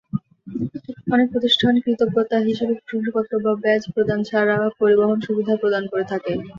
অনেক 1.13 1.27
প্রতিষ্ঠান 1.31 1.73
কৃতজ্ঞতা 1.83 2.37
হিসাবে 2.47 2.73
প্রশংসাপত্র 2.77 3.33
বা 3.45 3.51
ব্যাজ 3.63 3.81
প্রদান 3.93 4.19
ছাড়া 4.29 4.57
পরিবহন 4.79 5.17
সুবিধা 5.25 5.53
প্রদান 5.61 5.83
করে 5.91 6.05
থাকে। 6.11 6.33